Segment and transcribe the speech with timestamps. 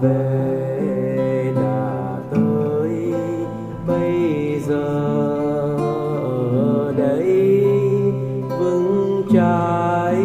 [0.00, 3.12] về đã tới,
[3.86, 4.88] bây giờ
[6.22, 7.62] ở đây
[8.58, 10.16] vững trái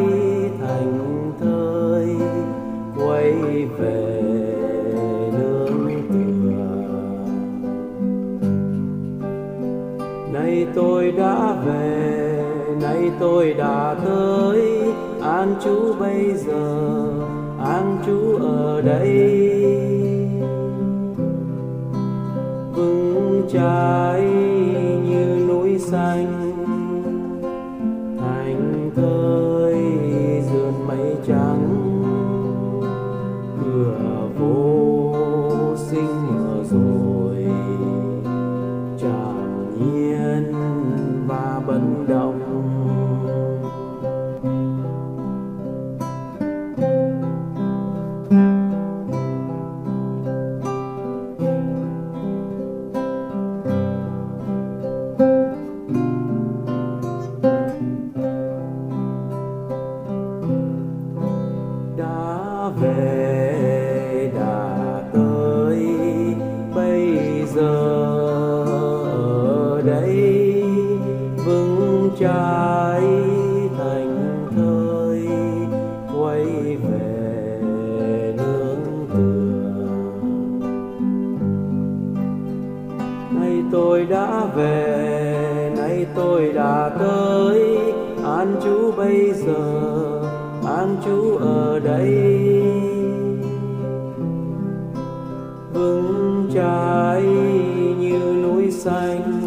[0.61, 2.15] thành thơi,
[2.97, 3.33] quay
[3.79, 4.21] về
[5.37, 6.83] nương tựa.
[10.33, 12.43] Nay tôi đã về,
[12.81, 14.81] nay tôi đã tới,
[15.21, 17.13] an chú bây giờ
[17.63, 19.39] an trú ở đây.
[22.75, 24.21] Vững trái
[25.09, 26.51] như núi xanh,
[28.19, 29.75] thành thơi
[30.51, 31.69] dườn mây trắng.
[33.59, 34.12] Cửa
[62.81, 65.87] về đã tới.
[66.75, 67.17] Bây
[67.55, 67.75] giờ
[69.13, 70.63] ở đây
[71.45, 73.01] vững trái
[73.77, 75.27] thành thơi,
[76.17, 79.87] quay về nương tựa.
[83.39, 87.77] Nay tôi đã về, nay tôi đã tới.
[88.25, 89.91] An chú bây giờ,
[90.65, 91.52] an chú ở
[95.73, 97.23] vững chãi
[97.99, 99.42] như núi xanh.